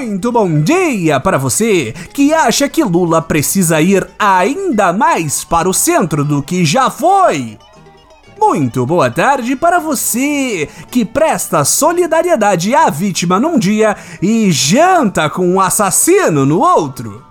[0.00, 5.74] Muito bom dia para você que acha que Lula precisa ir ainda mais para o
[5.74, 7.58] centro do que já foi.
[8.38, 15.48] Muito boa tarde para você que presta solidariedade à vítima num dia e janta com
[15.48, 17.24] o um assassino no outro.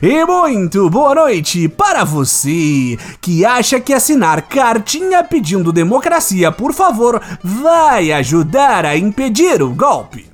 [0.00, 7.20] E muito boa noite para você que acha que assinar cartinha pedindo democracia, por favor,
[7.42, 10.33] vai ajudar a impedir o golpe.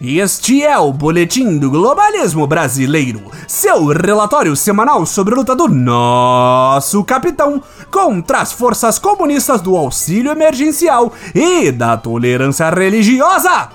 [0.00, 7.02] Este é o Boletim do Globalismo Brasileiro, seu relatório semanal sobre a luta do nosso
[7.02, 13.70] capitão contra as forças comunistas do auxílio emergencial e da tolerância religiosa.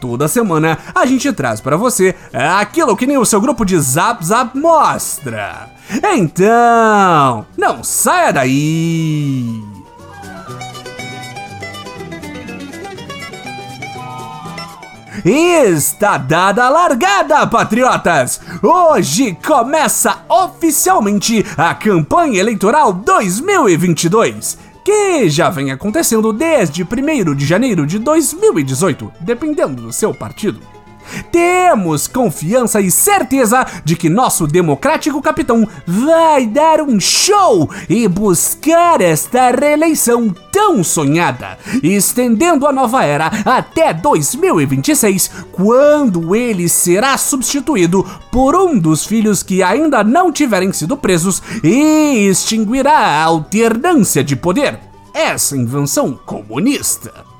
[0.00, 4.24] Toda semana a gente traz para você aquilo que nem o seu grupo de Zap
[4.24, 5.70] Zap mostra.
[6.14, 9.73] Então, não saia daí!
[15.24, 18.42] Está dada a largada, patriotas!
[18.62, 27.86] Hoje começa oficialmente a campanha eleitoral 2022 que já vem acontecendo desde 1 de janeiro
[27.86, 30.73] de 2018, dependendo do seu partido.
[31.30, 39.00] Temos confiança e certeza de que nosso democrático capitão vai dar um show e buscar
[39.00, 48.54] esta reeleição tão sonhada, estendendo a nova era até 2026, quando ele será substituído por
[48.54, 54.78] um dos filhos que ainda não tiverem sido presos e extinguirá a alternância de poder.
[55.12, 57.33] Essa invenção comunista.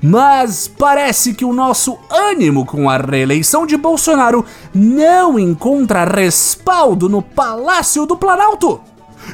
[0.00, 7.20] Mas parece que o nosso ânimo com a reeleição de Bolsonaro não encontra respaldo no
[7.20, 8.80] Palácio do Planalto.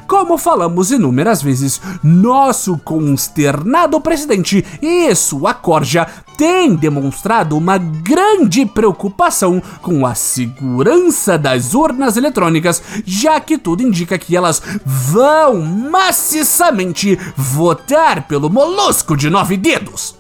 [0.06, 9.62] Como falamos inúmeras vezes, nosso consternado presidente e sua corja têm demonstrado uma grande preocupação
[9.83, 18.27] com a segurança das urnas eletrônicas, já que tudo indica que elas vão maciçamente votar
[18.29, 20.17] pelo molusco de nove dedos.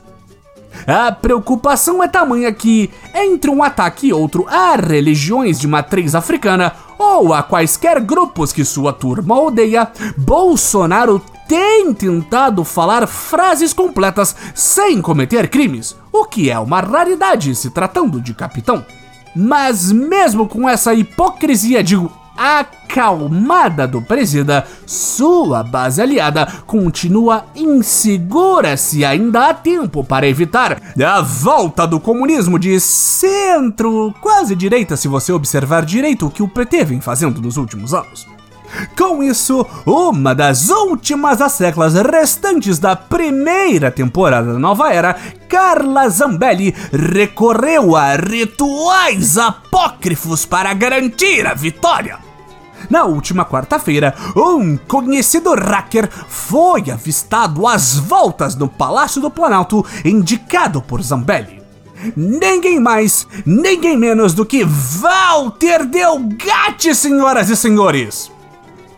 [0.88, 6.72] A preocupação é tamanha que, entre um ataque e outro a religiões de matriz africana
[6.98, 15.02] ou a quaisquer grupos que sua turma odeia, Bolsonaro tem tentado falar frases completas sem
[15.02, 18.82] cometer crimes, o que é uma raridade se tratando de capitão.
[19.36, 29.04] Mas mesmo com essa hipocrisia, digo, acalmada do presida, sua base aliada continua insegura se
[29.04, 35.32] ainda há tempo para evitar a volta do comunismo de centro, quase direita se você
[35.32, 38.26] observar direito o que o PT vem fazendo nos últimos anos.
[38.96, 45.16] Com isso, uma das últimas asseclas restantes da primeira temporada da nova era,
[45.48, 52.27] Carla Zambelli recorreu a rituais apócrifos para garantir a vitória.
[52.88, 60.80] Na última quarta-feira, um conhecido hacker foi avistado às voltas no Palácio do Planalto, indicado
[60.80, 61.62] por Zambelli.
[62.16, 68.30] Ninguém mais, ninguém menos do que Walter Delgatti, senhoras e senhores!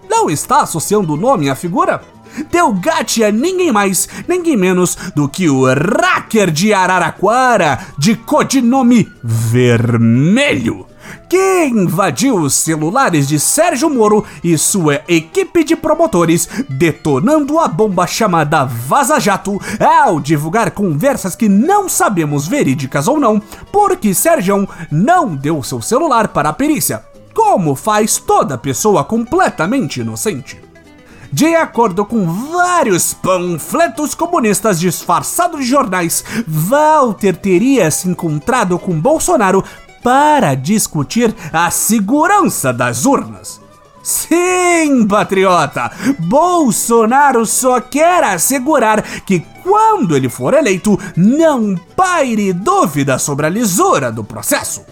[0.09, 2.03] Não está associando o nome à figura?
[2.51, 10.91] Delgatti é ninguém mais, ninguém menos do que o hacker de Araraquara, de codinome Vermelho
[11.29, 18.07] que invadiu os celulares de Sérgio Moro e sua equipe de promotores, detonando a bomba
[18.07, 23.41] chamada Vaza Jato ao divulgar conversas que não sabemos verídicas ou não,
[23.73, 27.05] porque Sérgio não deu seu celular para a perícia,
[27.35, 30.70] como faz toda pessoa completamente inocente.
[31.33, 39.65] De acordo com vários panfletos comunistas disfarçados de jornais, Walter teria se encontrado com Bolsonaro
[40.03, 43.61] para discutir a segurança das urnas.
[44.03, 45.91] Sim, patriota!
[46.19, 54.10] Bolsonaro só quer assegurar que quando ele for eleito, não paire dúvida sobre a lisura
[54.10, 54.83] do processo.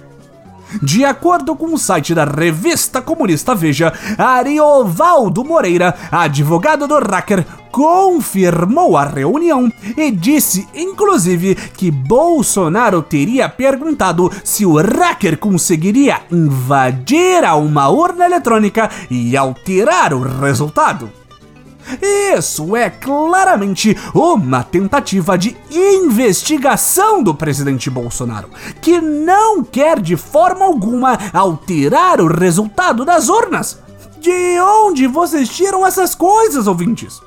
[0.83, 8.97] De acordo com o site da revista comunista Veja, Ariovaldo Moreira, advogado do hacker, confirmou
[8.97, 17.55] a reunião e disse, inclusive, que Bolsonaro teria perguntado se o hacker conseguiria invadir a
[17.55, 21.18] uma urna eletrônica e alterar o resultado.
[22.35, 28.49] Isso é claramente uma tentativa de investigação do presidente Bolsonaro,
[28.81, 33.79] que não quer de forma alguma alterar o resultado das urnas.
[34.21, 37.21] De onde vocês tiram essas coisas, ouvintes?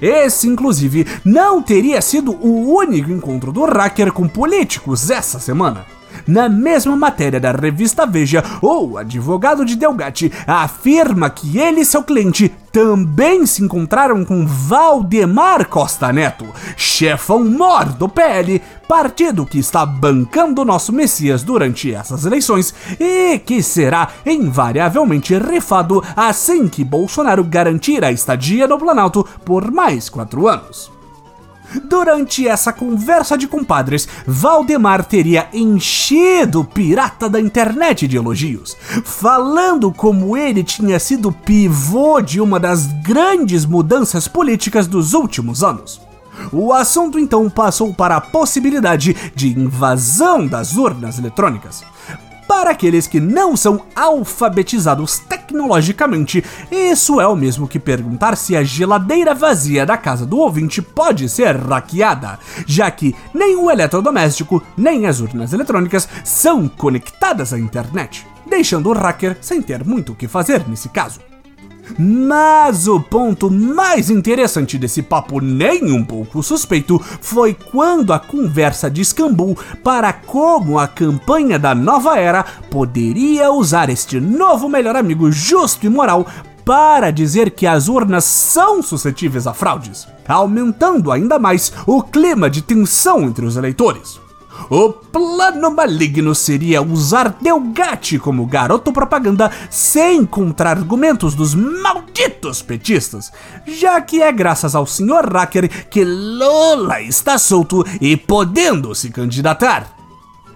[0.00, 5.84] Esse, inclusive, não teria sido o único encontro do hacker com políticos essa semana.
[6.26, 12.02] Na mesma matéria da revista Veja, o advogado de Delgatti afirma que ele e seu
[12.02, 16.46] cliente também se encontraram com Valdemar Costa Neto,
[16.76, 23.62] chefão mor do PL, partido que está bancando nosso Messias durante essas eleições e que
[23.62, 30.99] será invariavelmente rifado assim que Bolsonaro garantir a estadia no Planalto por mais quatro anos.
[31.84, 39.92] Durante essa conversa de compadres, Valdemar teria enchido o pirata da internet de elogios, falando
[39.92, 46.00] como ele tinha sido pivô de uma das grandes mudanças políticas dos últimos anos.
[46.52, 51.84] O assunto então passou para a possibilidade de invasão das urnas eletrônicas.
[52.50, 58.64] Para aqueles que não são alfabetizados tecnologicamente, isso é o mesmo que perguntar se a
[58.64, 65.06] geladeira vazia da casa do ouvinte pode ser hackeada, já que nem o eletrodoméstico nem
[65.06, 70.26] as urnas eletrônicas são conectadas à internet, deixando o hacker sem ter muito o que
[70.26, 71.29] fazer nesse caso.
[71.98, 78.90] Mas o ponto mais interessante desse papo, nem um pouco suspeito, foi quando a conversa
[78.90, 85.86] descambou para como a campanha da nova era poderia usar este novo melhor amigo justo
[85.86, 86.26] e moral
[86.64, 92.62] para dizer que as urnas são suscetíveis a fraudes, aumentando ainda mais o clima de
[92.62, 94.20] tensão entre os eleitores.
[94.68, 103.32] O plano maligno seria usar Delgatti como garoto propaganda sem contra-argumentos dos malditos petistas,
[103.66, 105.32] já que é graças ao Sr.
[105.32, 109.99] Hacker que Lula está solto e podendo se candidatar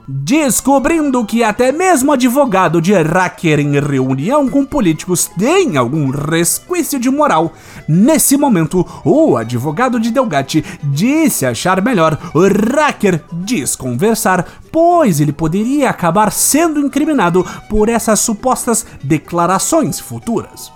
[0.06, 7.10] descobrindo que até mesmo advogado de hacker em reunião com políticos tem algum resquício de
[7.10, 7.52] moral.
[7.88, 15.90] Nesse momento, o advogado de Delgatti disse achar melhor o hacker desconversar, pois ele poderia
[15.90, 20.72] acabar sendo incriminado por essas supostas declarações futuras.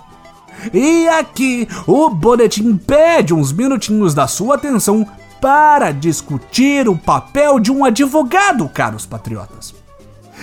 [0.73, 5.07] E aqui, o boletim pede uns minutinhos da sua atenção
[5.41, 9.73] para discutir o papel de um advogado, caros patriotas.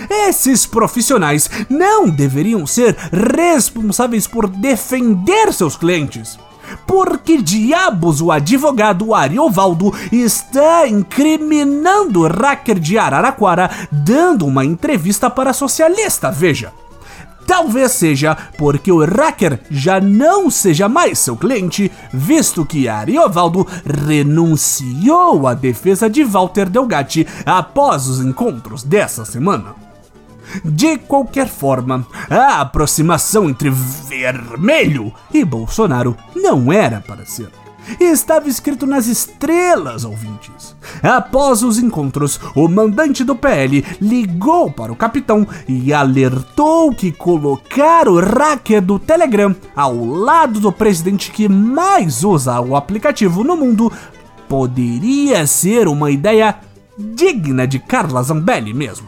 [0.09, 6.37] Esses profissionais não deveriam ser responsáveis por defender seus clientes.
[6.85, 15.29] Por que diabos o advogado Ariovaldo está incriminando o hacker de Araraquara dando uma entrevista
[15.29, 16.29] para socialista?
[16.29, 16.73] Veja.
[17.47, 23.65] Talvez seja porque o hacker já não seja mais seu cliente, visto que Ariovaldo
[24.05, 29.75] renunciou à defesa de Walter Delgatti após os encontros dessa semana.
[30.63, 37.49] De qualquer forma, a aproximação entre Vermelho e Bolsonaro não era para ser
[37.99, 40.75] estava escrito nas estrelas, ouvintes.
[41.01, 48.07] Após os encontros, o mandante do PL ligou para o capitão e alertou que colocar
[48.07, 53.91] o hacker do Telegram ao lado do presidente que mais usa o aplicativo no mundo
[54.47, 56.55] poderia ser uma ideia
[56.97, 59.07] digna de Carla Zambelli mesmo.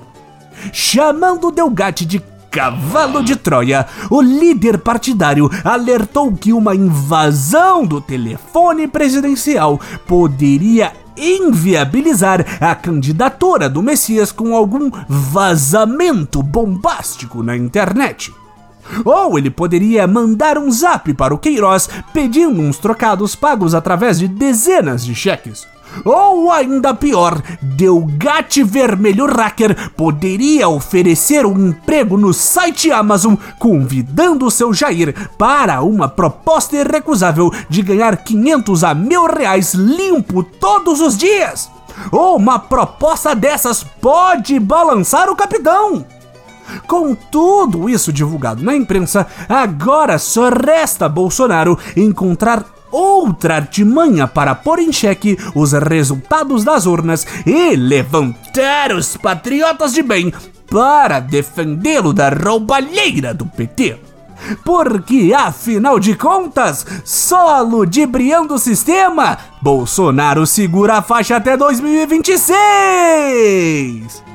[0.74, 8.88] Chamando Delgatti de cavalo de Troia, o líder partidário alertou que uma invasão do telefone
[8.88, 18.34] presidencial poderia inviabilizar a candidatura do Messias com algum vazamento bombástico na internet.
[19.06, 24.28] Ou ele poderia mandar um zap para o Queiroz pedindo uns trocados pagos através de
[24.28, 25.68] dezenas de cheques.
[26.06, 34.74] Ou ainda pior, Delgate Vermelho Hacker poderia oferecer um emprego no site Amazon, convidando seu
[34.74, 41.70] Jair para uma proposta irrecusável de ganhar 500 a mil reais limpo todos os dias.
[42.12, 46.06] Ou uma proposta dessas pode balançar o capitão.
[46.88, 54.80] Com tudo isso divulgado na imprensa, agora só resta Bolsonaro encontrar outra artimanha para pôr
[54.80, 60.34] em xeque os resultados das urnas e levantar os patriotas de bem
[60.70, 63.98] para defendê-lo da roubalheira do PT.
[64.64, 74.29] Porque, afinal de contas, só ludibriando o sistema, Bolsonaro segura a faixa até 2026!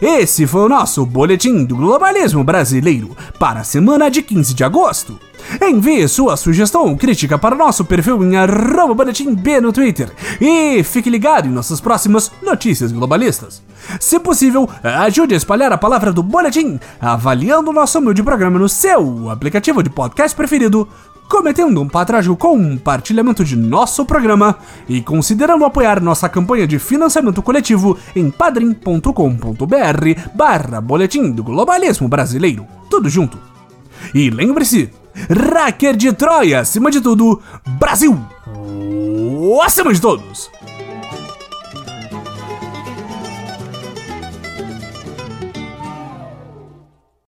[0.00, 5.18] Esse foi o nosso Boletim do Globalismo Brasileiro para a semana de 15 de agosto.
[5.60, 8.34] Envie sua sugestão ou crítica para o nosso perfil em
[8.94, 13.62] boletimb no Twitter e fique ligado em nossas próximas notícias globalistas.
[13.98, 18.68] Se possível, ajude a espalhar a palavra do Boletim avaliando o nosso humilde programa no
[18.68, 20.86] seu aplicativo de podcast preferido
[21.28, 24.56] cometendo um patrágio compartilhamento de nosso programa
[24.88, 29.12] e considerando apoiar nossa campanha de financiamento coletivo em padrim.com.br
[30.34, 32.66] barra boletim do globalismo brasileiro.
[32.88, 33.38] Tudo junto.
[34.14, 34.90] E lembre-se,
[35.28, 37.42] Racker de Troia acima de tudo,
[37.78, 38.18] Brasil
[39.62, 40.50] acima de todos!